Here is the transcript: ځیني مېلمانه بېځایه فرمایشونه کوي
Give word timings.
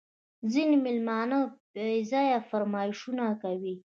ځیني 0.51 0.77
مېلمانه 0.85 1.39
بېځایه 1.73 2.39
فرمایشونه 2.49 3.25
کوي 3.41 3.75